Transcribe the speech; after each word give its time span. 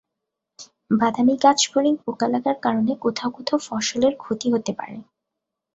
বাদামি 0.91 1.35
গাছফড়িং 1.43 1.93
পোকা 2.03 2.27
লাগার 2.27 2.57
কারণে 2.61 2.93
কোথাও 3.03 3.29
কোথাও 3.37 3.59
ফসলের 3.67 4.13
ক্ষতি 4.17 4.47
হতে 4.53 4.71
পারে। 4.79 4.97